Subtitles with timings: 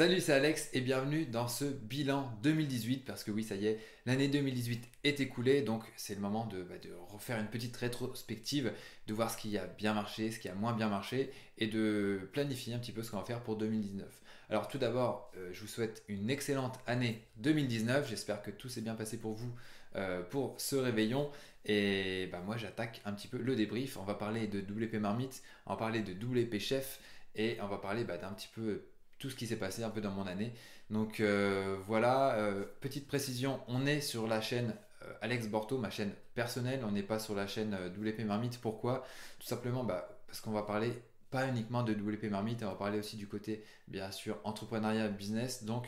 [0.00, 3.78] Salut, c'est Alex et bienvenue dans ce bilan 2018 parce que oui, ça y est,
[4.06, 8.72] l'année 2018 est écoulée donc c'est le moment de, bah, de, refaire une petite rétrospective,
[9.06, 12.30] de voir ce qui a bien marché, ce qui a moins bien marché et de
[12.32, 14.08] planifier un petit peu ce qu'on va faire pour 2019.
[14.48, 18.80] Alors tout d'abord, euh, je vous souhaite une excellente année 2019, j'espère que tout s'est
[18.80, 19.52] bien passé pour vous
[19.96, 21.30] euh, pour ce réveillon
[21.66, 25.42] et bah, moi j'attaque un petit peu le débrief, on va parler de WP Marmite,
[25.66, 27.00] on va parler de WP Chef
[27.36, 28.86] et on va parler bah, d'un petit peu
[29.20, 30.52] tout ce qui s'est passé un peu dans mon année.
[30.88, 35.90] Donc euh, voilà, euh, petite précision, on est sur la chaîne euh, Alex Borto, ma
[35.90, 38.58] chaîne personnelle, on n'est pas sur la chaîne WP Marmite.
[38.60, 39.06] Pourquoi?
[39.38, 40.92] Tout simplement bah, parce qu'on va parler
[41.30, 45.64] pas uniquement de WP Marmite, on va parler aussi du côté bien sûr entrepreneuriat business.
[45.64, 45.86] Donc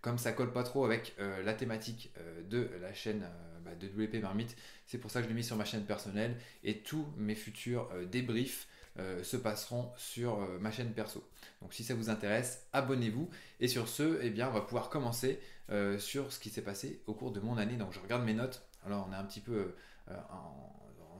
[0.00, 2.10] comme ça colle pas trop avec la thématique
[2.48, 3.28] de la chaîne
[3.64, 4.56] bah, de WP Marmite,
[4.86, 7.90] c'est pour ça que je l'ai mis sur ma chaîne personnelle et tous mes futurs
[8.10, 11.22] débriefs euh, se passeront sur euh, ma chaîne perso.
[11.62, 13.30] Donc si ça vous intéresse, abonnez-vous.
[13.60, 17.00] Et sur ce, eh bien, on va pouvoir commencer euh, sur ce qui s'est passé
[17.06, 17.76] au cours de mon année.
[17.76, 18.66] Donc je regarde mes notes.
[18.84, 19.74] Alors on est un petit peu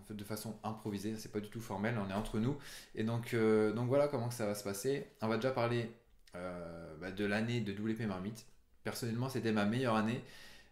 [0.08, 2.56] de façon improvisée, c'est pas du tout formel, on est entre nous.
[2.94, 5.06] Et donc, donc voilà comment ça va se passer.
[5.20, 5.90] On va déjà parler
[6.32, 8.46] bah, de l'année de WP Marmite.
[8.84, 10.24] Personnellement, c'était ma meilleure année,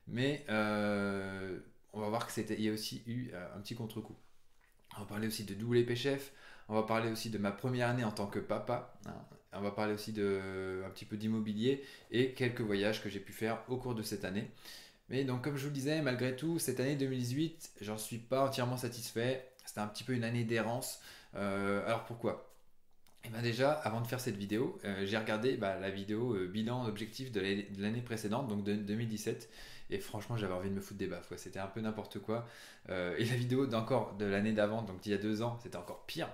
[0.07, 4.17] mais on va voir que y a aussi eu un petit contre-coup.
[4.97, 6.33] On va parler aussi de WP Chef,
[6.69, 8.95] on va parler aussi de ma première année en tant que papa.
[9.07, 9.15] Hein.
[9.53, 13.33] On va parler aussi de un petit peu d'immobilier et quelques voyages que j'ai pu
[13.33, 14.51] faire au cours de cette année.
[15.09, 18.45] Mais donc comme je vous le disais, malgré tout, cette année 2018, j'en suis pas
[18.45, 19.49] entièrement satisfait.
[19.65, 21.01] C'était un petit peu une année d'errance.
[21.37, 22.51] Euh, alors pourquoi?
[23.25, 26.35] Et eh bien déjà, avant de faire cette vidéo, euh, j'ai regardé bah, la vidéo
[26.35, 27.41] euh, bilan objectif de
[27.79, 29.49] l'année précédente, donc de 2017.
[29.91, 31.33] Et franchement, j'avais envie de me foutre des baffes.
[31.37, 32.47] C'était un peu n'importe quoi.
[32.89, 35.77] Euh, et la vidéo d'encore de l'année d'avant, donc d'il y a deux ans, c'était
[35.77, 36.29] encore pire.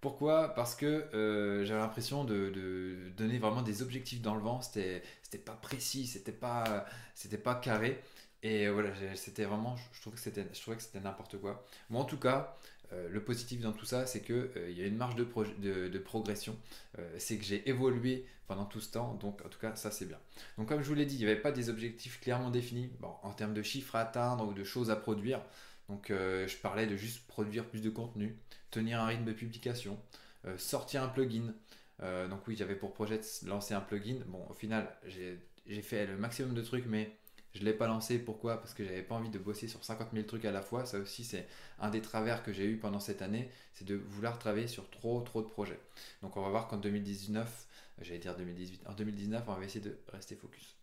[0.00, 0.54] Pourquoi?
[0.54, 1.08] Parce que
[1.64, 4.60] j'avais l'impression de, donner vraiment des objectifs dans le vent.
[4.60, 5.02] C'était
[5.44, 6.86] pas précis, c'était pas,
[7.42, 8.02] pas carré.
[8.42, 10.16] Et voilà, c'était vraiment, je trouvais
[10.76, 11.64] que c'était n'importe quoi.
[11.90, 12.56] Moi, en tout cas,
[12.92, 16.56] euh, le positif dans tout ça, c'est qu'il euh, y a une marge de, progression.
[16.98, 19.14] Euh, c'est que j'ai évolué pendant tout ce temps.
[19.14, 20.18] Donc, en tout cas, ça, c'est bien.
[20.56, 23.12] Donc, comme je vous l'ai dit, il n'y avait pas des objectifs clairement définis bon,
[23.22, 25.42] en termes de chiffres à atteindre ou de choses à produire.
[25.88, 28.36] Donc, je parlais de juste produire plus de contenu,
[28.72, 30.00] tenir un rythme de publication,
[30.56, 31.54] sortir un plugin.
[32.00, 34.16] donc, oui, j'avais pour projet de lancer un plugin.
[34.26, 37.16] Bon, au final, j'ai fait le maximum de trucs, mais
[37.56, 38.60] je ne l'ai pas lancé, pourquoi?
[38.60, 40.84] Parce que j'avais pas envie de bosser sur 50 000 trucs à la fois.
[40.84, 41.48] Ça aussi, c'est
[41.80, 45.20] un des travers que j'ai eu pendant cette année, c'est de vouloir travailler sur trop,
[45.22, 45.80] trop de projets.
[46.22, 47.66] Donc on va voir qu'en 2019,
[48.02, 50.76] j'allais dire 2018, en 2019, on va essayer de rester focus.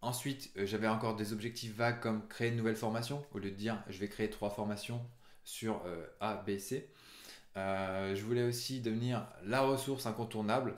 [0.00, 3.56] Ensuite, euh, j'avais encore des objectifs vagues comme créer une nouvelle formation, au lieu de
[3.56, 5.00] dire je vais créer trois formations
[5.44, 6.88] sur euh, A, B, C.
[7.58, 10.74] Euh, je voulais aussi devenir la ressource incontournable.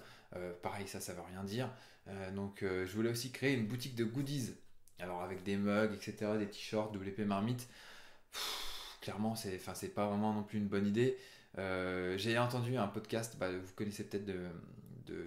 [0.62, 1.70] pareil, ça, ça veut rien dire.
[2.08, 4.54] Euh, donc euh, je voulais aussi créer une boutique de goodies.
[4.98, 7.68] Alors avec des mugs, etc., des t-shirts, WP Marmite.
[9.00, 11.16] clairement, c'est, c'est pas vraiment non plus une bonne idée.
[11.58, 14.36] Euh, j'ai entendu un podcast, bah, vous connaissez peut-être de,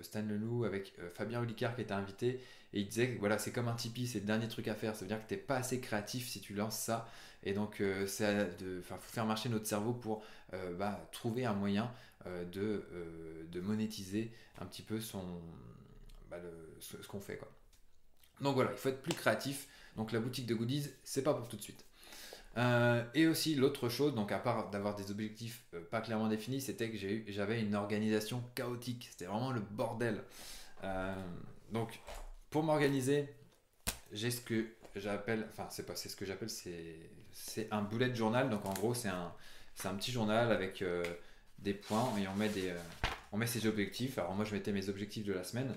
[0.01, 2.41] Stan Leloup avec Fabien Olicard qui était invité
[2.73, 4.95] et il disait que voilà, c'est comme un Tipeee, c'est le dernier truc à faire.
[4.95, 7.07] Ça veut dire que tu n'es pas assez créatif si tu lances ça.
[7.44, 10.23] Et donc, de faut faire marcher notre cerveau pour
[10.77, 11.91] bah, trouver un moyen
[12.25, 12.83] de,
[13.49, 15.23] de monétiser un petit peu son,
[16.29, 16.38] bah,
[16.79, 17.38] ce, qu'on fait.
[17.38, 17.51] Quoi.
[18.41, 19.67] Donc voilà, il faut être plus créatif.
[19.95, 21.83] Donc la boutique de goodies, c'est pas pour tout de suite.
[22.57, 26.59] Euh, et aussi l'autre chose, donc à part d'avoir des objectifs euh, pas clairement définis,
[26.59, 29.09] c'était que j'avais une organisation chaotique.
[29.11, 30.23] C'était vraiment le bordel.
[30.83, 31.13] Euh,
[31.71, 31.99] donc
[32.49, 33.27] pour m'organiser,
[34.11, 38.49] j'ai ce que j'appelle, enfin c'est pas ce que j'appelle, c'est un bullet journal.
[38.49, 39.33] Donc en gros c'est un
[39.85, 40.83] un petit journal avec
[41.59, 42.73] des points et on met des
[43.31, 44.17] on met ses objectifs.
[44.17, 45.75] Alors moi je mettais mes objectifs de la semaine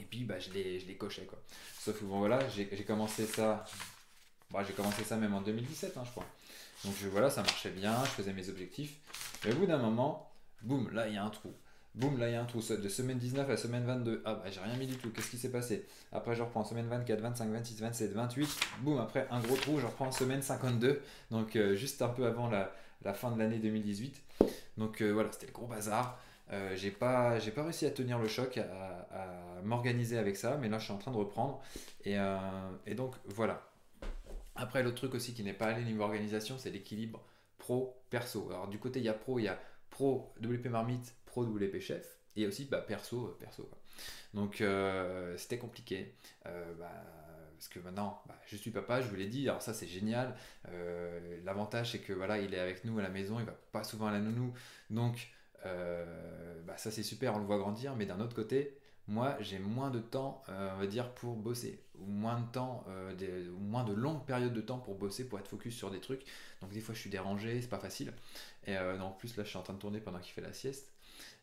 [0.00, 1.38] et puis bah, je, les, je les cochais quoi.
[1.78, 3.64] Sauf que bon voilà, j'ai commencé ça.
[4.50, 6.26] Bah, j'ai commencé ça même en 2017 hein, je crois.
[6.84, 8.96] Donc je, voilà, ça marchait bien, je faisais mes objectifs.
[9.46, 10.30] Et au bout d'un moment,
[10.62, 11.52] boum, là il y a un trou.
[11.94, 12.60] Boum, là il y a un trou.
[12.60, 14.22] De semaine 19 à semaine 22.
[14.24, 15.10] Ah bah j'ai rien mis du tout.
[15.10, 15.86] Qu'est-ce qui s'est passé?
[16.12, 18.60] Après je reprends semaine 24, 25, 26, 27, 28.
[18.80, 21.02] Boum, après un gros trou, je reprends semaine 52.
[21.30, 22.72] Donc euh, juste un peu avant la,
[23.02, 24.20] la fin de l'année 2018.
[24.78, 26.18] Donc euh, voilà, c'était le gros bazar.
[26.52, 30.70] Euh, j'ai pas, j'ai pas réussi à tenir le choc, à, m'organiser avec ça, mais
[30.70, 31.60] là je suis en train de reprendre.
[32.04, 32.38] Et, euh,
[32.86, 33.62] et donc voilà.
[34.56, 37.22] Après, l'autre truc aussi qui n'est pas allé niveau organisation, c'est l'équilibre
[37.58, 38.48] pro-perso.
[38.50, 39.58] Alors du côté, il y a pro, il y a
[39.90, 43.68] pro WP Marmite, pro WP Chef, et aussi bah, perso, euh, perso.
[44.32, 44.62] Donc
[45.36, 46.14] c'était compliqué.
[46.44, 46.90] Bah,
[47.56, 50.34] parce que maintenant, bah, je suis papa, je vous l'ai dit, alors ça c'est génial.
[51.44, 54.06] L'avantage c'est que voilà, il est avec nous à la maison, il va pas souvent
[54.06, 54.54] à la nounou,
[54.88, 55.30] donc
[55.64, 58.76] bah ça c'est super, on le voit grandir, mais d'un autre côté,
[59.08, 63.58] moi j'ai moins de temps, on va dire, pour bosser, ou moins de temps, ou
[63.60, 66.24] moins de longues périodes de temps pour bosser, pour être focus sur des trucs.
[66.60, 68.12] Donc des fois je suis dérangé, c'est pas facile.
[68.66, 70.92] Et en plus là je suis en train de tourner pendant qu'il fait la sieste.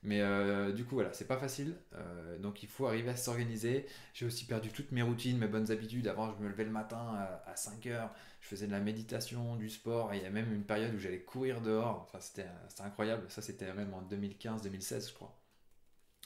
[0.04, 1.76] Mais euh, du coup, voilà, c'est pas facile.
[1.96, 3.86] Euh, donc il faut arriver à s'organiser.
[4.14, 6.08] J'ai aussi perdu toutes mes routines, mes bonnes habitudes.
[6.08, 7.16] Avant, je me levais le matin
[7.46, 8.14] à, 5 heures.
[8.42, 10.14] Je faisais de la méditation, du sport.
[10.14, 12.02] Et il y a même une période où j'allais courir dehors.
[12.08, 12.48] Enfin, c'était
[12.80, 13.26] incroyable.
[13.30, 15.36] Ça, c'était même en 2015-2016, je crois.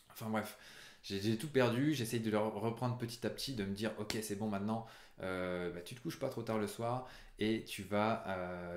[0.09, 0.57] Enfin bref,
[1.03, 1.94] j'ai tout perdu.
[1.94, 4.86] J'essaye de le reprendre petit à petit, de me dire, ok, c'est bon maintenant.
[5.21, 7.07] Euh, bah, tu te couches pas trop tard le soir
[7.38, 8.24] et tu vas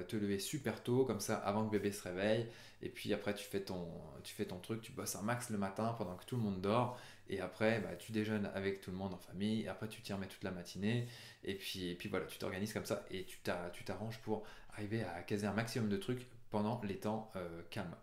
[0.08, 2.48] te lever super tôt, comme ça, avant que bébé se réveille.
[2.82, 3.88] Et puis après, tu fais, ton,
[4.22, 6.60] tu fais ton truc, tu bosses un max le matin pendant que tout le monde
[6.60, 6.98] dort.
[7.28, 9.66] Et après, bah, tu déjeunes avec tout le monde en famille.
[9.68, 11.08] Après, tu t'y remets toute la matinée.
[11.44, 13.38] Et puis, et puis voilà, tu t'organises comme ça et tu
[13.84, 14.44] t'arranges pour
[14.74, 17.96] arriver à caser un maximum de trucs pendant les temps euh, calmes.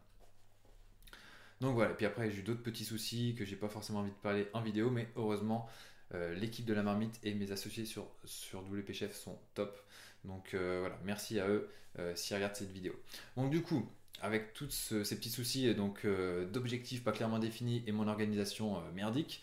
[1.62, 4.16] Donc voilà, puis après j'ai eu d'autres petits soucis que j'ai pas forcément envie de
[4.16, 5.70] parler en vidéo, mais heureusement
[6.14, 9.80] euh, l'équipe de la marmite et mes associés sur, sur WP sont top.
[10.26, 11.70] Donc euh, voilà, merci à eux
[12.16, 12.94] s'ils regardent cette vidéo.
[13.36, 13.86] Donc du coup,
[14.22, 18.92] avec tous ces petits soucis donc euh, d'objectifs pas clairement définis et mon organisation euh,
[18.94, 19.42] merdique,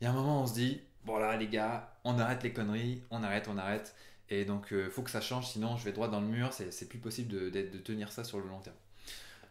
[0.00, 2.42] il y a un moment où on se dit bon là les gars, on arrête
[2.42, 3.94] les conneries, on arrête, on arrête.
[4.30, 6.88] Et donc euh, faut que ça change, sinon je vais droit dans le mur, c'est
[6.88, 8.76] plus possible de, tenir ça sur le long terme.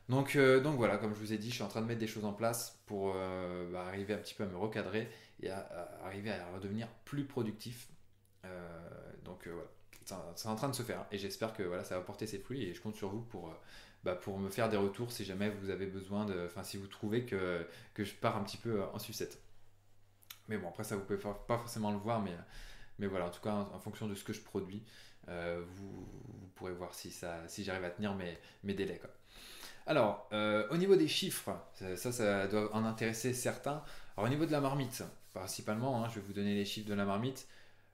[0.09, 2.07] Donc, donc voilà, comme je vous ai dit, je suis en train de mettre des
[2.07, 5.09] choses en place pour bah, arriver un petit peu à me recadrer
[5.41, 7.89] et à, arriver à redevenir plus productif.
[9.25, 12.39] donc voilà, c'est en train de se faire et j'espère que ça va porter ses
[12.39, 13.53] fruits et je compte sur vous pour,
[14.03, 16.45] bah, pour me faire des retours si jamais vous avez besoin de.
[16.45, 17.67] Enfin, si vous trouvez que,
[17.97, 19.41] je pars un petit peu en sucette.
[20.47, 23.53] Mais bon, après, ça, vous pouvez pas forcément le voir, mais, voilà, en tout cas,
[23.53, 24.81] en, fonction de ce que je produis,
[25.27, 26.07] euh, vous,
[26.55, 27.13] pourrez voir si,
[27.63, 29.01] j'arrive à tenir mes, délais.
[29.87, 31.57] Alors, euh, au niveau des chiffres,
[31.95, 33.81] ça, ça doit en intéresser certains.
[34.15, 35.03] Alors, au niveau de la marmite,
[35.33, 37.47] principalement, hein, je vais vous donner les chiffres de la marmite.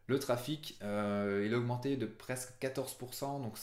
[0.07, 3.57] Le trafic, euh, il a augmenté de presque 14%, donc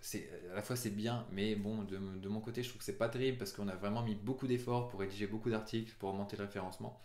[0.00, 2.98] c'est à la fois c'est bien, mais bon, de, mon côté, je trouve que c'est
[2.98, 6.36] pas terrible parce qu'on a vraiment mis beaucoup d'efforts pour rédiger beaucoup d'articles, pour augmenter
[6.36, 7.00] le référencement.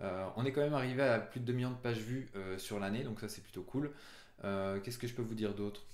[0.00, 2.58] Euh, on est quand même arrivé à plus de 2 millions de pages vues euh,
[2.58, 3.92] sur l'année, donc ça c'est plutôt cool.
[4.42, 5.86] Euh, qu'est-ce que je peux vous dire d'autre?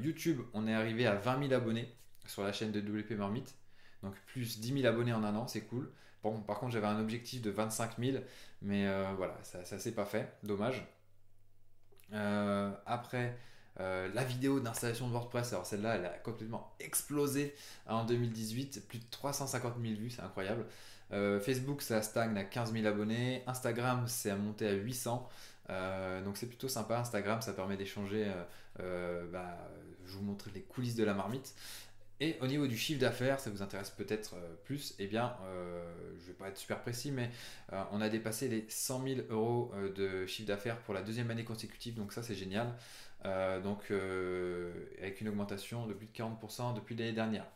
[0.00, 1.92] YouTube, on est arrivé à 20 000 abonnés
[2.26, 3.54] sur la chaîne de WP Marmite,
[4.02, 5.90] donc plus 10 000 abonnés en un an, c'est cool.
[6.22, 8.18] Bon, par contre, j'avais un objectif de 25 000,
[8.62, 8.86] mais
[9.16, 10.86] voilà, ça, ça s'est pas fait, dommage.
[12.12, 13.36] après,
[13.80, 17.54] euh, la vidéo d'installation de WordPress, alors celle-là, elle a complètement explosé
[17.86, 20.66] en 2018, plus de 350 000 vues, c'est incroyable.
[21.12, 23.42] Euh, Facebook, ça stagne à 15 000 abonnés.
[23.46, 25.28] Instagram, c'est monté à 800.
[25.70, 26.98] Euh, donc c'est plutôt sympa.
[26.98, 28.30] Instagram, ça permet d'échanger.
[29.32, 29.58] Bah,
[30.06, 31.54] je vous montre les coulisses de la marmite.
[32.22, 35.34] Et au niveau du chiffre d'affaires, ça vous intéresse peut-être plus, eh bien,
[36.18, 37.30] je ne vais pas être super précis, mais
[37.92, 41.94] on a dépassé les 100 000 euros de chiffre d'affaires pour la deuxième année consécutive,
[41.94, 42.74] donc ça c'est génial.
[43.26, 47.46] Euh, donc euh, avec une augmentation de plus de 40% depuis l'année dernière.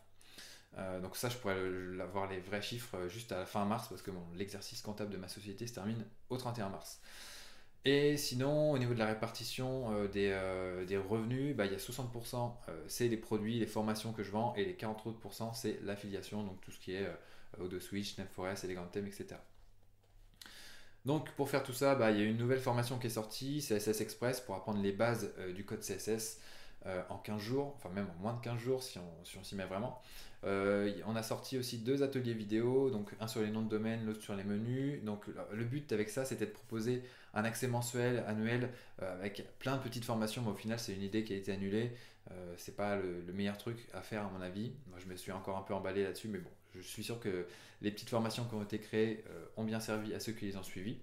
[0.77, 1.57] Euh, donc ça, je pourrais
[2.01, 5.27] avoir les vrais chiffres juste à la fin mars parce que l'exercice comptable de ma
[5.27, 6.99] société se termine au 31 mars.
[7.85, 10.33] Et sinon, au niveau de la répartition des,
[11.07, 12.51] revenus, bah, il y a 60%
[12.87, 15.19] c'est les produits, les formations que je vends et les 40 autres
[15.53, 17.07] c'est l'affiliation, donc tout ce qui est
[17.59, 19.35] Odo Switch, NetForest, Elegantem, etc.
[21.05, 23.59] Donc pour faire tout ça, bah, il y a une nouvelle formation qui est sortie,
[23.59, 26.39] CSS Express, pour apprendre les bases euh, du code CSS
[26.85, 29.65] euh, en 15 jours, enfin même en moins de 15 jours si on s'y met
[29.65, 30.01] vraiment.
[30.43, 34.05] Euh, on a sorti aussi deux ateliers vidéo, donc un sur les noms de domaine,
[34.05, 35.03] l'autre sur les menus.
[35.03, 39.81] Donc le but avec ça, c'était de proposer un accès mensuel, annuel, avec plein de
[39.81, 41.95] petites formations, mais au final c'est une idée qui a été annulée.
[42.57, 44.73] c'est pas le, le, meilleur truc à faire à mon avis.
[44.87, 47.47] Moi je me suis encore un peu emballé là-dessus, mais bon, je suis sûr que
[47.81, 50.57] les petites formations qui ont été créées euh, ont bien servi à ceux qui les
[50.57, 50.97] ont suivies.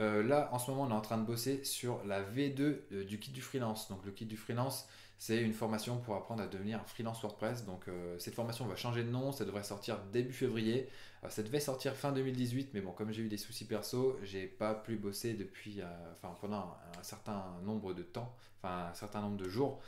[0.00, 3.04] Euh, là, en ce moment, on est en train de bosser sur la V2 euh,
[3.04, 3.88] du kit du freelance.
[3.88, 4.88] Donc, le kit du freelance,
[5.22, 7.64] c'est une formation pour apprendre à devenir un freelance WordPress.
[7.64, 7.84] Donc,
[8.18, 9.30] cette formation va changer de nom.
[9.30, 10.88] Ça devrait sortir début février.
[11.28, 14.74] ça devait sortir fin 2018, mais bon, comme j'ai eu des soucis perso, j'ai pas
[14.74, 15.80] plus bossé depuis,
[16.16, 19.80] enfin, pendant un, certain nombre de temps, enfin, un certain nombre de jours.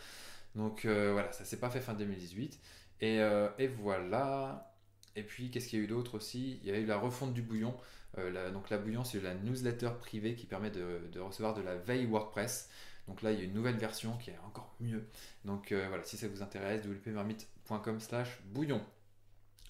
[0.54, 2.60] Donc, voilà, ça s'est pas fait fin 2018.
[3.00, 4.72] Et, voilà.
[5.16, 6.60] Et puis, qu'est-ce qu'il y a eu d'autre aussi?
[6.62, 7.74] Il y a eu la refonte du bouillon.
[8.18, 12.06] Euh, donc, la bouillon, c'est la newsletter privée qui permet de, recevoir de la veille
[12.06, 12.68] WordPress.
[13.08, 15.06] Donc là, il y a une nouvelle version qui est encore mieux.
[15.44, 18.80] Donc euh, voilà, si ça vous intéresse, wpmarmite.com slash bouillon.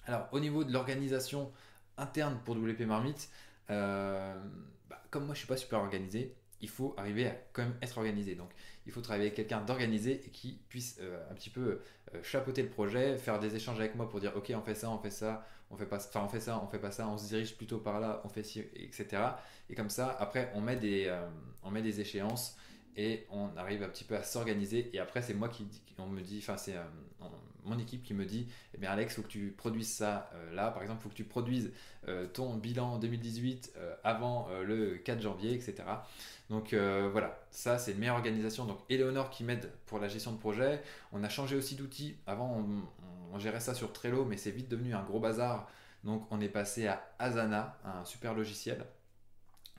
[0.05, 1.51] Alors, au niveau de l'organisation
[1.97, 3.29] interne pour WP Marmite,
[3.69, 4.35] euh,
[4.89, 7.97] bah, comme moi je suis pas super organisé, il faut arriver à quand même être
[7.97, 8.35] organisé.
[8.35, 8.51] Donc
[8.85, 11.81] il faut travailler avec quelqu'un d'organisé et qui puisse un petit peu
[12.23, 14.97] chapeauter le projet, faire des échanges avec moi pour dire ok on fait ça, on
[14.99, 17.79] fait ça, on fait pas fait ça, on fait pas ça, on se dirige plutôt
[17.79, 19.07] par là, on fait ci, etc.
[19.69, 22.57] Et comme ça, après on met des échéances
[22.97, 24.89] et on arrive un petit peu à s'organiser.
[24.93, 26.83] Et après c'est moi qui on me dit enfin c'est euh,
[27.63, 30.71] mon équipe qui me dit eh bien Alex faut que tu produises ça euh, là.
[30.71, 31.71] Par exemple faut que tu produises
[32.07, 33.73] euh, ton bilan 2018
[34.03, 35.83] avant le 4 janvier etc
[36.49, 37.39] donc voilà.
[37.49, 38.65] Ça c'est une meilleure organisation.
[38.65, 40.81] Donc Eleonore qui m'aide pour la gestion de projet.
[41.11, 42.17] On a changé aussi d'outils.
[42.27, 42.63] Avant
[43.33, 45.67] on, gérait ça sur Trello mais c'est vite devenu un gros bazar.
[46.03, 48.85] Donc on est passé à Asana un super logiciel.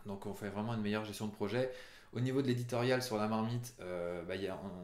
[0.07, 1.71] Donc on fait vraiment une meilleure gestion de projet
[2.13, 4.35] au niveau de l'éditorial sur la marmite, euh, bah,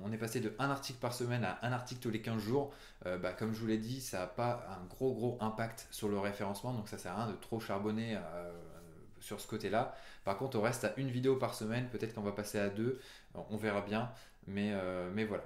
[0.05, 2.73] on, est passé de un article par semaine à un article tous les 15 jours.
[3.07, 6.09] Euh, bah, comme je vous l'ai dit, ça n'a pas un gros gros impact sur
[6.09, 8.53] le référencement, donc ça sert à rien de trop charbonner euh,
[9.21, 9.95] sur ce côté-là.
[10.25, 13.01] Par contre, on reste à une vidéo par semaine, peut-être qu'on va passer à deux,
[13.35, 14.11] on verra bien,
[14.47, 14.75] mais,
[15.25, 15.45] voilà.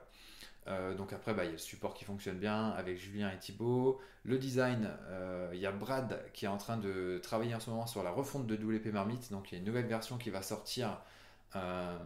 [0.94, 4.00] donc après, bah, il y a le support qui fonctionne bien avec Julien et Thibaut.
[4.24, 4.90] Le design,
[5.52, 8.10] il y a Brad qui est en train de travailler en ce moment sur la
[8.10, 9.30] refonte de WP Marmite.
[9.30, 11.00] Donc il y a une nouvelle version qui va sortir
[11.54, 11.98] euh,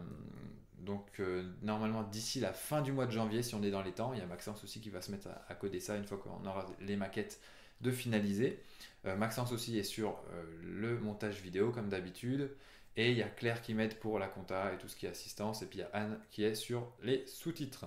[0.79, 3.91] donc euh, normalement d'ici la fin du mois de janvier, si on est dans les
[3.91, 6.17] temps, il y a Maxence aussi qui va se mettre à, coder ça une fois
[6.17, 7.39] qu'on aura les maquettes
[7.81, 8.61] de finaliser.
[9.05, 10.19] Euh, Maxence aussi est sur
[10.63, 12.51] le montage vidéo comme d'habitude.
[12.97, 15.09] Et il y a Claire qui m'aide pour la compta et tout ce qui est
[15.09, 15.61] assistance.
[15.61, 17.85] Et puis il y a Anne qui est sur les sous-titres.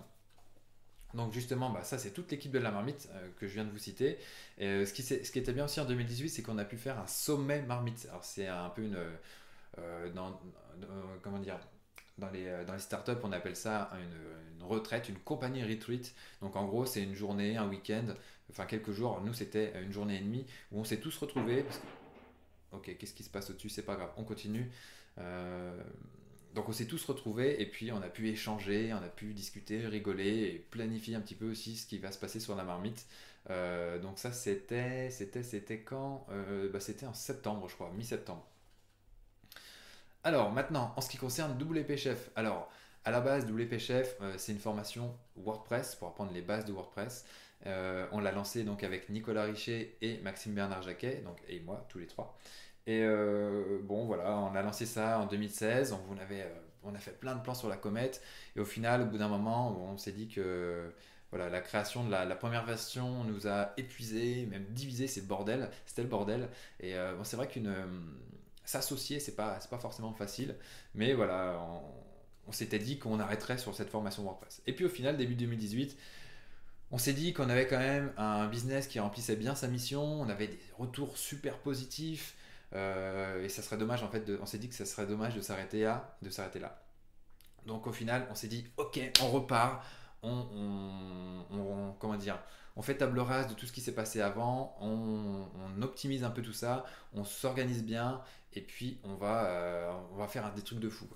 [1.12, 3.08] Donc justement, bah, ça c'est toute l'équipe de la marmite
[3.38, 4.18] que je viens de vous citer.
[4.58, 7.06] Ce, qui, ce, qui, était bien aussi en 2018, c'est qu'on a pu faire un
[7.06, 8.06] sommet marmite.
[8.08, 8.96] Alors c'est un peu une,
[10.14, 10.40] dans,
[11.23, 11.59] comment dire,
[12.19, 16.14] dans les, euh, dans les startups, on appelle ça une, retraite, une compagnie retreat.
[16.40, 18.07] Donc en gros, c'est une journée, un week-end,
[18.50, 19.21] enfin quelques jours.
[19.23, 21.64] Nous, c'était une journée et demie où on s'est tous retrouvés.
[22.73, 23.69] Ok, qu'est-ce qui se passe au-dessus?
[23.69, 24.71] C'est pas grave, on continue.
[25.19, 25.81] Euh,
[26.54, 29.87] donc on s'est tous retrouvés et puis on a pu échanger, on a pu discuter,
[29.87, 33.07] rigoler et planifier un petit peu aussi ce qui va se passer sur la marmite.
[34.02, 36.26] donc ça c'était c'était c'était quand?
[36.73, 38.47] Bah, C'était en septembre je crois, mi-septembre.
[40.25, 42.71] Alors maintenant, en ce qui concerne WP Chef, alors
[43.04, 46.73] à la base, WP Chef, euh, c'est une formation WordPress pour apprendre les bases de
[46.73, 47.26] WordPress.
[47.66, 51.85] Euh, on l'a lancé donc avec Nicolas Richet et Maxime Bernard Jacquet, donc et moi,
[51.90, 52.38] tous les trois.
[52.87, 55.95] Et euh, bon, voilà, on a lancé ça en 2016.
[56.11, 56.50] On, avait,
[56.83, 58.23] on a fait plein de plans sur la comète.
[58.57, 60.90] Et au final, au bout d'un moment, on s'est dit que
[61.31, 65.69] voilà, la création de la, première version nous a épuisé, même divisé, c'est bordel.
[65.85, 66.49] C'était le bordel.
[66.81, 67.75] Et bon, c'est vrai qu'une
[68.64, 70.56] s'associer, c'est pas, pas forcément facile,
[70.94, 71.61] mais voilà,
[72.47, 74.62] on, s'était dit qu'on arrêterait sur cette formation WordPress.
[74.66, 75.97] Et puis au final, début 2018,
[76.90, 80.28] on s'est dit qu'on avait quand même un business qui remplissait bien sa mission, on
[80.28, 82.37] avait des retours super positifs,
[82.75, 85.40] euh, et ça serait dommage en fait, on s'est dit que ça serait dommage de
[85.40, 86.85] de s'arrêter là.
[87.66, 89.83] Donc au final, on s'est dit, ok, on repart,
[90.23, 90.47] on,
[91.50, 92.38] on comment dire,
[92.76, 95.47] on fait table rase de tout ce qui s'est passé avant, on,
[95.83, 98.21] optimise un peu tout ça, on s'organise bien
[98.54, 101.07] et puis on va, euh, on va faire des trucs de fou.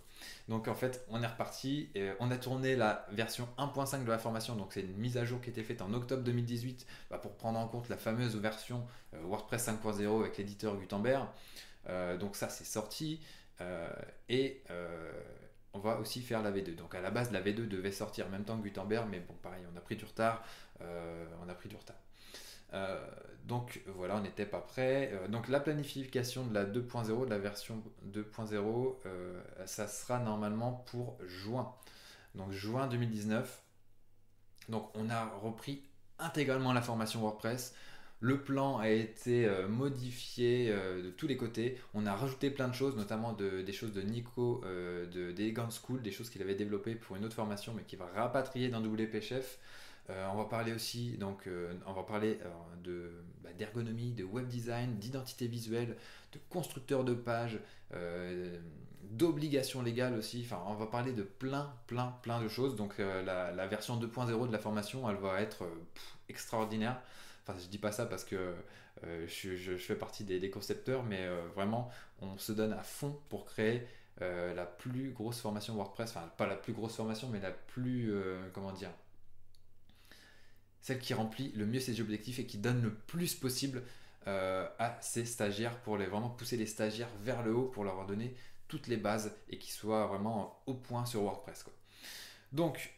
[0.48, 4.56] Donc en fait, on est reparti, on a tourné la version 1.5 de la formation,
[4.56, 7.36] donc c'est une mise à jour qui a été faite en octobre 2018 bah, pour
[7.36, 11.28] prendre en compte la fameuse version euh, WordPress 5.0 avec l'éditeur Gutenberg.
[11.88, 13.20] Euh, donc ça c'est sorti
[14.28, 14.62] et
[15.74, 16.74] on va aussi faire la V2.
[16.74, 19.34] Donc à la base, la V2 devait sortir en même temps que Gutenberg, mais bon,
[19.42, 20.44] pareil, on a pris du retard.
[20.82, 21.96] Euh, on a pris du retard.
[22.74, 22.98] Euh,
[23.44, 25.10] donc voilà, on n'était pas prêt.
[25.12, 28.96] Euh, donc la planification de la 2.0, de la version 2.0,
[29.66, 31.74] ça sera normalement pour juin.
[32.34, 33.62] Donc juin 2019.
[34.68, 35.82] Donc on a repris
[36.18, 37.74] intégralement la formation WordPress.
[38.20, 41.80] Le plan a été modifié de tous les côtés.
[41.94, 46.10] On a rajouté plein de choses, notamment des choses de Nico de d'Egan School, des
[46.10, 49.58] choses qu'il avait développées pour une autre formation, mais qui va rapatrier dans WP Chef.
[50.10, 53.10] Euh, on va parler aussi, donc, euh, euh,
[53.42, 55.96] bah, d'ergonomie, de web design, d'identité visuelle,
[56.32, 57.58] de constructeur de pages,
[59.02, 60.42] d'obligations légales aussi.
[60.44, 62.76] Enfin, on va parler de plein, plein, plein de choses.
[62.76, 65.64] Donc, la, version 2.0 de la formation, elle va être
[66.28, 67.00] extraordinaire.
[67.42, 68.54] Enfin, je dis pas ça parce que
[69.26, 73.86] je, fais partie des, des concepteurs, mais vraiment, on se donne à fond pour créer
[74.20, 76.10] la plus grosse formation WordPress.
[76.10, 78.12] Enfin, pas la plus grosse formation, mais la plus,
[78.52, 78.90] comment dire,
[80.88, 83.82] celle qui remplit le mieux ses objectifs et qui donne le plus possible
[84.26, 88.06] euh, à ses stagiaires pour les vraiment pousser les stagiaires vers le haut pour leur
[88.06, 88.34] donner
[88.68, 91.66] toutes les bases et qu'ils soient vraiment au point sur WordPress.
[92.52, 92.94] Donc,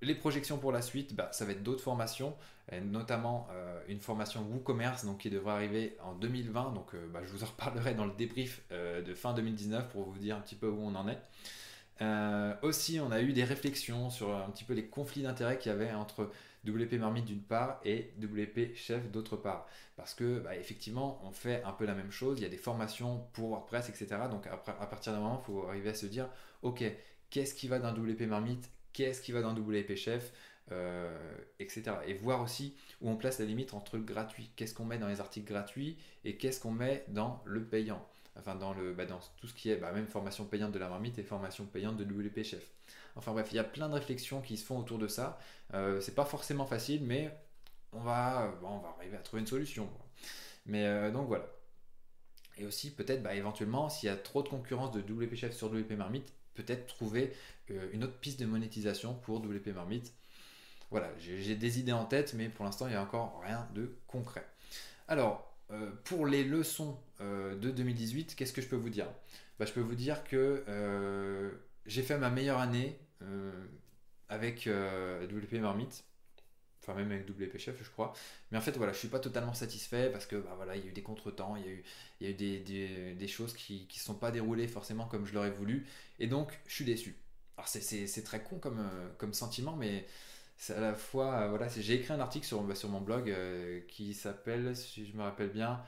[0.00, 2.34] les projections pour la suite, bah, ça va être d'autres formations,
[2.72, 3.48] et notamment
[3.88, 6.72] une formation WooCommerce donc, qui devrait arriver en 2020.
[6.72, 10.36] Donc, bah, je vous en reparlerai dans le débrief de fin 2019 pour vous dire
[10.36, 11.18] un petit peu où on en est.
[12.00, 15.72] Euh, aussi, on a eu des réflexions sur un petit peu les conflits d'intérêts qu'il
[15.72, 16.30] y avait entre
[16.68, 19.68] WP Marmite d'une part et WP Chef d'autre part.
[19.96, 22.38] Parce que, bah, effectivement, on fait un peu la même chose.
[22.38, 24.22] Il y a des formations pour WordPress, etc.
[24.30, 26.28] Donc, après, à partir d'un moment, il faut arriver à se dire
[26.62, 26.84] ok,
[27.30, 30.32] qu'est-ce qui va dans WP Marmite Qu'est-ce qui va dans WP Chef
[30.70, 31.16] euh,
[31.58, 31.84] etc.
[32.06, 34.50] Et voir aussi où on place la limite entre le gratuit.
[34.54, 38.06] Qu'est-ce qu'on met dans les articles gratuits et qu'est-ce qu'on met dans le payant
[38.38, 40.88] enfin dans, le, bah, dans tout ce qui est bah, même formation payante de la
[40.88, 42.70] marmite et formation payante de WP Chef.
[43.16, 45.38] Enfin bref, il y a plein de réflexions qui se font autour de ça.
[45.74, 47.36] Euh, c'est pas forcément facile, mais
[47.92, 48.54] on va,
[48.98, 49.88] arriver à trouver une solution.
[50.66, 51.46] Mais euh, donc voilà.
[52.58, 55.68] Et aussi peut-être bah, éventuellement, s'il y a trop de concurrence de WP Chef sur
[55.68, 57.32] WP Marmite, peut-être trouver
[57.70, 60.12] euh, une autre piste de monétisation pour WP Marmite.
[60.90, 63.94] Voilà, j'ai des idées en tête, mais pour l'instant, il n'y a encore rien de
[64.06, 64.46] concret.
[65.06, 65.54] Alors,
[66.04, 69.06] pour les leçons de 2018, qu'est-ce que je peux vous dire?
[69.58, 70.64] Bah, Je peux vous dire que
[71.88, 72.98] j'ai fait ma meilleure année
[74.28, 76.04] avec WP Marmite,
[76.82, 78.12] enfin même avec WP Chef, je crois.
[78.50, 80.86] Mais en fait, voilà, je suis pas totalement satisfait parce que bah, voilà, il y
[80.86, 81.84] a eu des contretemps, il y a eu,
[82.20, 85.50] il y a eu des, choses qui ne sont pas déroulées forcément comme je l'aurais
[85.50, 85.86] voulu.
[86.20, 87.16] Et donc, je suis déçu.
[87.56, 90.06] Alors, c'est très con comme, comme sentiment, mais
[90.58, 93.30] c'est à la fois, euh, voilà, j'ai écrit un article sur, bah, sur mon blog
[93.30, 95.80] euh, qui s'appelle, si je me rappelle bien,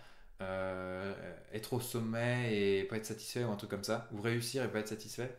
[0.42, 1.12] euh,
[1.52, 4.68] être au sommet et pas être satisfait ou un truc comme ça, ou réussir et
[4.70, 5.36] pas être satisfait.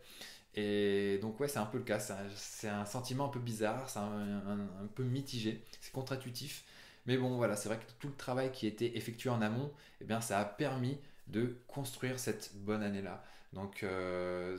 [0.55, 3.99] Et donc ouais, c'est un peu le cas, c'est un, sentiment un peu bizarre, c'est
[3.99, 6.65] un, peu mitigé, c'est contre-intuitif.
[7.05, 9.71] Mais bon voilà, c'est vrai que tout le travail qui a été effectué en amont,
[10.01, 13.23] eh bien, ça a permis de construire cette bonne année-là.
[13.53, 13.85] Donc,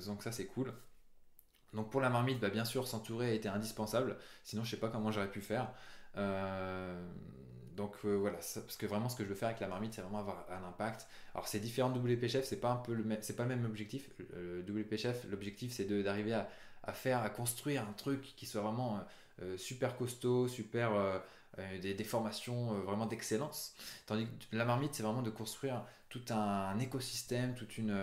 [0.06, 0.72] donc ça c'est cool.
[1.72, 4.16] Donc pour la marmite, bah, bien sûr, s'entourer était indispensable.
[4.44, 5.72] Sinon, je sais pas comment j'aurais pu faire.
[6.16, 7.00] Euh,
[7.76, 10.02] donc euh, voilà, parce que vraiment, ce que je veux faire avec la marmite, c'est
[10.02, 11.06] vraiment avoir un impact.
[11.34, 13.64] Alors c'est différent de WP Chef, c'est pas un peu le c'est pas le même
[13.64, 14.10] objectif.
[14.34, 16.48] Le WP Chef, l'objectif, c'est d'arriver à,
[16.82, 19.00] à, faire, à construire un truc qui soit vraiment
[19.40, 20.90] euh, super costaud, super
[21.80, 23.74] des, des, formations vraiment d'excellence.
[24.06, 27.94] Tandis que la marmite, c'est vraiment de construire tout un écosystème, toute une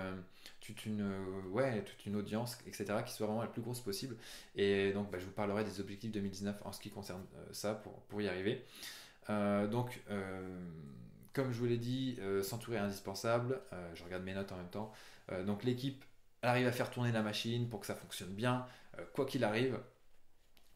[0.70, 4.16] toute une, euh, ouais, toute une audience, etc., qui soit vraiment la plus grosse possible.
[4.56, 7.74] Et donc, bah, je vous parlerai des objectifs 2019 en ce qui concerne euh, ça
[7.74, 8.64] pour, pour, y arriver.
[9.30, 10.02] Euh, donc,
[11.34, 13.62] comme je vous l'ai dit, s'entourer est indispensable.
[13.94, 14.92] je regarde mes notes en même temps.
[15.46, 16.04] donc, l'équipe
[16.42, 18.66] arrive à faire tourner la machine pour que ça fonctionne bien,
[19.14, 19.80] quoi qu'il arrive.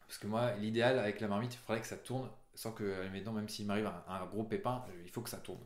[0.08, 3.50] Parce que moi, l'idéal avec la marmite, il faudrait que ça tourne sans que, même
[3.50, 5.60] s'il m'arrive un, gros pépin, il faut que ça tourne.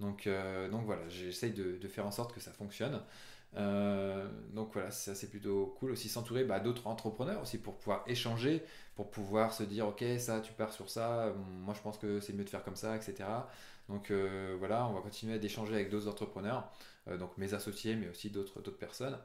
[0.00, 0.28] Donc,
[0.70, 3.00] donc voilà, j'essaye de, faire en sorte que ça fonctionne.
[3.56, 8.02] Euh, donc voilà, ça c'est plutôt cool aussi s'entourer bah, d'autres entrepreneurs aussi pour pouvoir
[8.06, 8.62] échanger,
[8.94, 12.32] pour pouvoir se dire ok ça tu pars sur ça, moi je pense que c'est
[12.32, 13.28] mieux de faire comme ça, etc.
[13.88, 16.70] Donc euh, voilà, on va continuer d'échanger avec d'autres entrepreneurs,
[17.08, 19.18] euh, donc mes associés mais aussi d'autres personnes.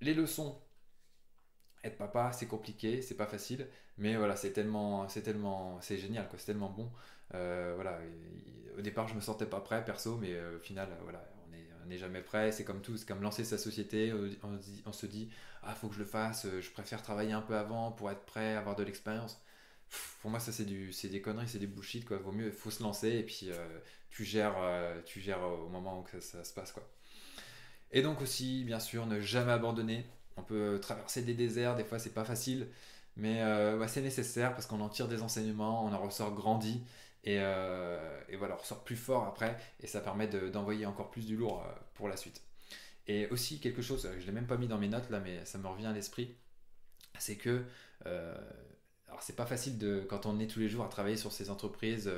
[0.00, 0.58] les leçons,
[1.84, 6.28] être papa c'est compliqué, c'est pas facile, mais voilà c'est tellement c'est tellement c'est génial
[6.28, 6.90] quoi, c'est tellement bon.
[7.32, 7.98] voilà,
[8.78, 11.22] au départ je me sentais pas prêt perso, mais au final voilà
[11.86, 14.12] n'est jamais prêt, c'est comme tout, c'est comme lancer sa société,
[14.84, 15.30] on, se dit,
[15.62, 18.24] ah, faut que je le fasse, euh, je préfère travailler un peu avant pour être
[18.24, 19.40] prêt, avoir de l'expérience.
[20.20, 22.18] Pour moi, ça, c'est des conneries, c'est des bullshit, quoi.
[22.18, 23.78] Vaut mieux, faut se lancer et puis euh,
[24.10, 26.88] tu gères, euh, tu gères au moment où ça, se passe, quoi.
[27.92, 30.06] Et donc aussi, bien sûr, ne jamais abandonner.
[30.36, 32.68] On peut traverser des déserts, des fois, c'est pas facile,
[33.16, 33.42] mais
[33.86, 36.82] c'est nécessaire parce qu'on en tire des enseignements, on en ressort grandi
[37.26, 41.36] euh, et, voilà, on ressort plus fort après et ça permet d'envoyer encore plus du
[41.36, 42.42] lourd euh, pour la suite.
[43.08, 45.44] Et aussi quelque chose, je ne l'ai même pas mis dans mes notes là, mais
[45.44, 46.34] ça me revient à l'esprit,
[47.18, 47.64] c'est que
[48.06, 48.36] euh,
[49.06, 51.50] alors c'est pas facile de quand on est tous les jours à travailler sur ces
[51.50, 52.10] entreprises,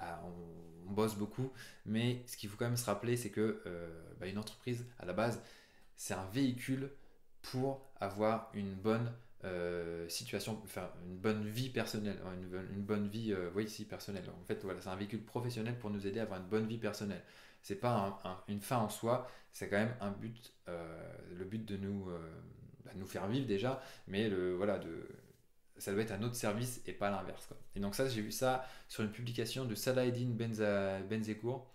[0.00, 1.50] on, bosse beaucoup,
[1.86, 3.62] mais ce qu'il faut quand même se rappeler, c'est que
[4.20, 5.40] bah, une entreprise à la base,
[5.96, 6.90] c'est un véhicule
[7.40, 9.10] pour avoir une bonne
[9.44, 12.16] euh, situation, enfin une bonne vie personnelle,
[12.72, 14.22] une, bonne vie, euh, oui, si personnelle.
[14.40, 16.78] En fait, voilà, c'est un véhicule professionnel pour nous aider à avoir une bonne vie
[16.78, 17.24] personnelle.
[17.60, 21.76] C'est pas une fin en soi, c'est quand même un but, euh, le but de
[21.76, 22.08] nous,
[22.84, 25.08] bah, nous faire vivre déjà, mais le, voilà, de,
[25.76, 27.48] ça doit être un autre service et pas l'inverse.
[27.74, 31.68] Et donc ça, j'ai vu ça sur une publication de Salahedin Benza, Benzekour.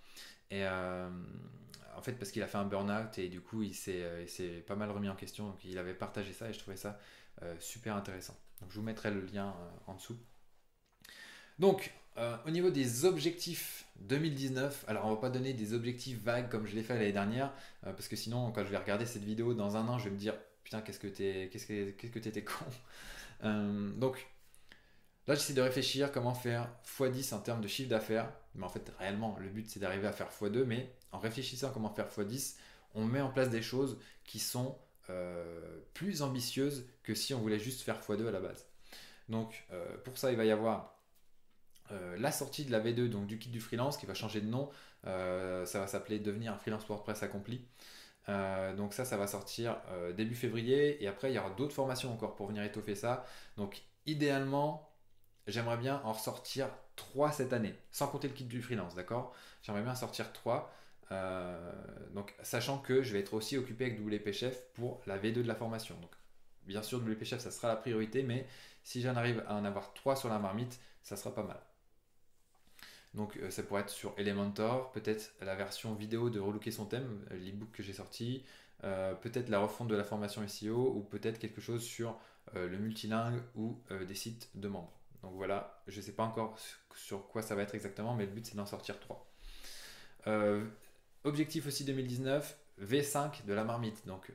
[0.51, 4.75] Et en fait, parce qu'il a fait un burn-out et du coup, il s'est pas
[4.75, 5.47] mal remis en question.
[5.47, 6.93] Donc, il avait partagé ça et je trouvais ça euh,
[7.59, 8.35] super intéressant.
[8.69, 10.17] Je vous mettrai le lien euh, en dessous.
[11.59, 16.49] Donc, euh, au niveau des objectifs 2019, alors on va pas donner des objectifs vagues
[16.49, 19.53] comme je l'ai fait l'année dernière, parce que sinon, quand je vais regarder cette vidéo
[19.53, 20.35] dans un an, je vais me dire
[20.67, 22.65] putain, qu'est-ce que t'es, qu'est-ce que, qu'est-ce que t'étais con.
[23.43, 24.25] Euh, donc
[25.27, 28.33] là, j'essaie de réfléchir comment faire x10 en termes de chiffre d'affaires.
[28.55, 30.63] Mais en fait, réellement, le but c'est d'arriver à faire x2.
[30.63, 32.55] Mais en réfléchissant comment faire x10,
[32.95, 34.75] on met en place des choses qui sont
[35.09, 38.67] euh, plus ambitieuses que si on voulait juste faire x2 à la base.
[39.29, 40.93] Donc euh, pour ça, il va y avoir
[42.17, 44.69] la sortie de la V2, donc du kit du freelance, qui va changer de nom.
[45.03, 47.65] ça va s'appeler Devenir un freelance WordPress accompli.
[48.29, 51.01] Euh, donc ça, ça va sortir euh, début février.
[51.03, 53.25] Et après, il y aura d'autres formations encore pour venir étoffer ça.
[53.57, 54.89] Donc idéalement,
[55.47, 59.33] j'aimerais bien en ressortir 3 cette année, sans compter le kit du freelance, d'accord?
[59.63, 60.73] J'aimerais bien en sortir 3.
[61.11, 61.71] Euh,
[62.13, 65.41] donc sachant que je vais être aussi occupé avec WP Chef pour la V2 de
[65.43, 65.95] la formation.
[66.01, 66.11] Donc
[66.65, 68.47] bien sûr, WP Chef, ça sera la priorité, mais
[68.83, 71.59] si j'en arrive à en avoir 3 sur la marmite, ça sera pas mal.
[73.13, 77.25] Donc euh, ça pourrait être sur Elementor, peut-être la version vidéo de relooker son thème,
[77.31, 78.43] euh, l'ebook que j'ai sorti,
[78.83, 82.17] euh, peut-être la refonte de la formation SEO ou peut-être quelque chose sur
[82.53, 84.93] le multilingue ou des sites de membres.
[85.21, 86.57] Donc voilà, je ne sais pas encore
[86.95, 89.27] sur quoi ça va être exactement, mais le but c'est d'en sortir 3.
[91.23, 94.31] Objectif aussi 2019, V5 de la marmite, donc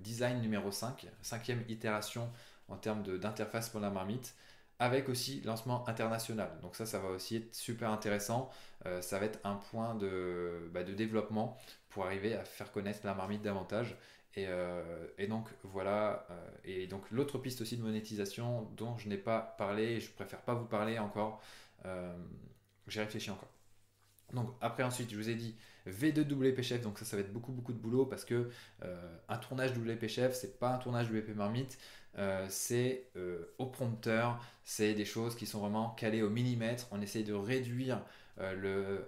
[0.00, 2.30] design numéro 5, cinquième itération
[2.68, 4.34] en termes d'interface pour la marmite
[4.78, 6.50] avec aussi lancement international.
[6.62, 8.50] Donc ça, ça va aussi être super intéressant.
[8.84, 11.56] Euh, ça va être un point de, bah, de, développement
[11.88, 13.96] pour arriver à faire connaître la marmite davantage.
[14.34, 16.26] Et, euh, donc voilà.
[16.30, 20.42] Euh, et donc l'autre piste aussi de monétisation dont je n'ai pas parlé, je préfère
[20.42, 21.40] pas vous parler encore.
[22.88, 23.50] J'ai réfléchi encore.
[24.32, 25.54] Donc après ensuite, je vous ai dit
[25.86, 28.50] V2 WP Chef, donc ça, ça va être beaucoup beaucoup de boulot parce que
[28.82, 31.78] un tournage WP Chef, c'est pas un tournage WP Marmite.
[32.18, 36.86] Euh, c'est euh, au prompteur, c'est des choses qui sont vraiment calées au millimètre.
[36.90, 38.00] On essaye de réduire
[38.40, 38.98] euh,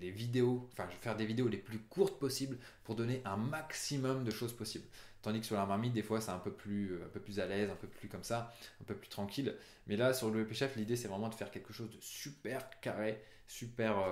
[0.00, 4.30] les vidéos, enfin faire des vidéos les plus courtes possibles pour donner un maximum de
[4.30, 4.86] choses possibles.
[5.22, 7.46] Tandis que sur la marmite, des fois, c'est un peu plus, un peu plus à
[7.46, 9.54] l'aise, un peu plus comme ça, un peu plus tranquille.
[9.86, 12.68] Mais là, sur le WP Chef, l'idée, c'est vraiment de faire quelque chose de super
[12.80, 14.04] carré, super,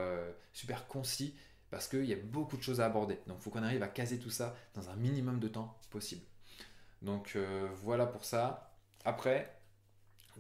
[0.53, 1.35] super concis,
[1.71, 3.19] parce qu'il y a beaucoup de choses à aborder.
[3.27, 6.23] Donc, il faut qu'on arrive à caser tout ça dans un minimum de temps possible.
[7.03, 8.75] Donc euh, voilà pour ça.
[9.05, 9.51] Après,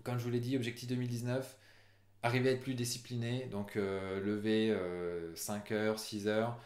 [0.03, 1.57] comme je vous l'ai dit, objectif 2019,
[2.22, 4.76] arriver à être plus discipliné, donc euh, lever
[5.35, 6.61] 5 euh, heures, 6 heures,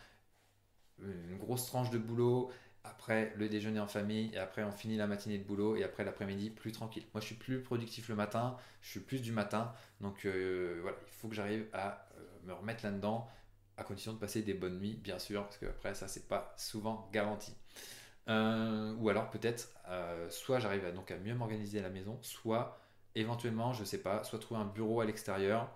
[1.01, 2.51] une grosse tranche de boulot,
[2.85, 6.05] après le déjeuner en famille, et après on finit la matinée de boulot, et après
[6.05, 7.05] l'après-midi plus tranquille.
[7.14, 11.12] Moi je suis plus productif le matin, je suis plus du matin, donc voilà, il
[11.12, 12.09] faut que j'arrive à
[12.44, 13.29] me remettre là-dedans,
[13.77, 16.55] à condition de passer des bonnes nuits, bien sûr, parce que après ça c'est pas
[16.57, 17.55] souvent garanti.
[18.29, 22.18] Euh, ou alors peut-être, euh, soit j'arrive à, donc à mieux m'organiser à la maison,
[22.23, 22.81] soit
[23.14, 25.70] éventuellement, je sais pas, soit trouver un bureau à l'extérieur.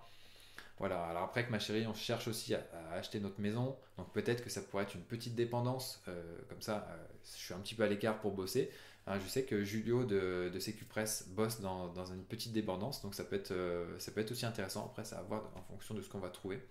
[0.79, 2.63] Voilà, alors après que ma chérie, on cherche aussi à,
[2.93, 6.87] acheter notre maison, donc peut-être que ça pourrait être une petite dépendance, euh, comme ça,
[7.23, 8.71] je suis un petit peu à l'écart pour bosser.
[9.05, 13.23] Hein, je sais que Julio de, de CQPress bosse dans, une petite dépendance, donc ça
[13.23, 13.53] peut, être,
[13.97, 16.29] ça peut être aussi intéressant, après ça va voir en fonction de ce qu'on va
[16.29, 16.61] trouver.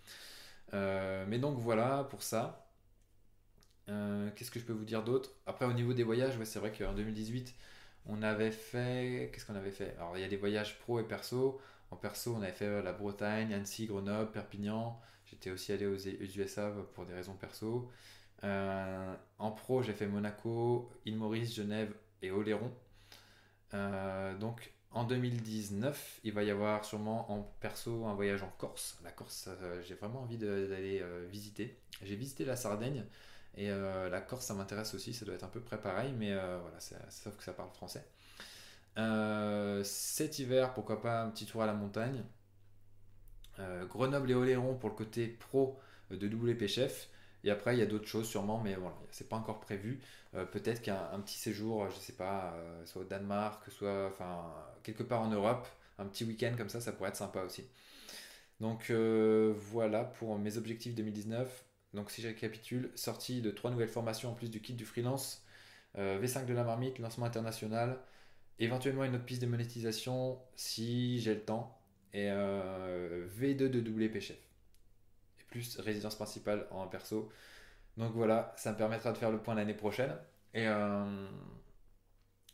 [0.72, 2.68] mais donc voilà pour ça.
[3.88, 5.30] Euh, qu'est-ce que je peux vous dire d'autre?
[5.46, 7.54] Après, au niveau des voyages, c'est vrai qu'en 2018,
[8.06, 9.30] on avait fait.
[9.32, 9.94] Qu'est-ce qu'on avait fait?
[9.98, 11.60] Alors, il y a des voyages pro et perso.
[11.90, 15.00] En perso, on avait fait euh, la Bretagne, Annecy, Grenoble, Perpignan.
[15.26, 17.90] J'étais aussi allé aux USA pour des raisons perso.
[18.44, 22.72] Euh, en pro, j'ai fait Monaco, île Maurice, Genève et Oléron.
[24.40, 28.98] donc, en 2019, il va y avoir sûrement en perso un voyage en Corse.
[29.04, 29.50] La Corse,
[29.86, 31.78] j'ai vraiment envie d'aller visiter.
[32.02, 33.04] J'ai visité la Sardaigne.
[33.58, 36.32] Et euh, la Corse, ça m'intéresse aussi, ça doit être un peu près pareil, mais
[36.32, 36.78] euh, voilà,
[37.10, 38.06] sauf que ça parle français.
[39.78, 42.24] Euh, cet hiver, pourquoi pas un petit tour à la montagne.
[43.88, 45.80] Grenoble et Oléron pour le côté pro
[46.12, 47.08] de WP Chef.
[47.42, 50.00] Et après, il y a d'autres choses sûrement, mais voilà, c'est pas encore prévu.
[50.52, 55.28] Peut-être qu'un petit séjour, je sais pas, soit au Danemark, soit enfin, quelque part en
[55.30, 55.66] Europe,
[55.98, 57.64] un petit week-end comme ça, ça pourrait être sympa aussi.
[58.60, 61.64] Donc voilà pour mes objectifs 2019.
[61.94, 65.44] Donc si je récapitule, sortie de trois nouvelles formations en plus du kit du freelance,
[65.96, 67.98] euh, V5 de la marmite, lancement international,
[68.58, 71.78] éventuellement une autre piste de monétisation si j'ai le temps,
[72.12, 74.38] et euh, V2 de WP Chef.
[75.40, 77.30] Et plus résidence principale en perso.
[77.96, 80.14] Donc voilà, ça me permettra de faire le point l'année prochaine.
[80.54, 81.28] Et, euh,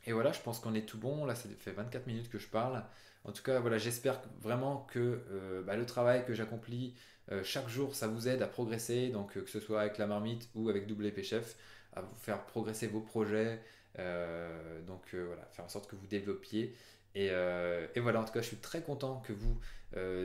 [0.07, 1.25] et voilà, je pense qu'on est tout bon.
[1.25, 2.85] Là, ça fait 24 minutes que je parle.
[3.25, 6.95] En tout cas, voilà, j'espère vraiment que bah, le travail que j'accomplis
[7.33, 10.07] euh, chaque jour, ça vous aide à progresser, donc euh, que ce soit avec la
[10.07, 11.57] marmite ou avec WP Chef,
[11.95, 13.61] à vous faire progresser vos projets.
[13.99, 16.75] Euh, donc voilà, faire en sorte que vous développiez.
[17.15, 17.31] Et,
[18.01, 19.59] voilà, en tout cas, je suis très content que vous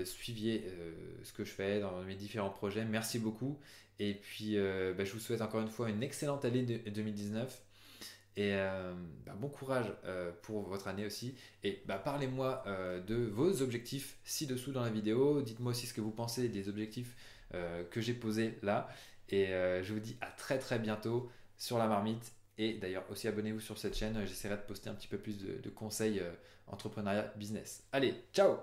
[0.05, 0.65] suiviez
[1.23, 2.86] ce que je fais dans mes différents projets.
[2.86, 3.60] Merci beaucoup.
[3.99, 7.62] Et puis, bah, je vous souhaite encore une fois une excellente année 2019.
[8.39, 8.93] Et euh,
[9.25, 11.36] bah, bon courage euh, pour votre année aussi.
[11.65, 15.41] Et bah, parlez-moi euh, de vos objectifs ci-dessous dans la vidéo.
[15.41, 17.15] Dites-moi aussi ce que vous pensez des objectifs
[17.89, 18.88] que j'ai posés là.
[19.29, 22.32] Et je vous dis à très très bientôt sur la marmite.
[22.60, 24.19] Et d'ailleurs aussi abonnez-vous sur cette chaîne.
[24.28, 26.22] J'essaierai de poster un petit peu plus de, conseils
[26.67, 27.88] entrepreneuriat business.
[27.91, 28.58] Allez, ciao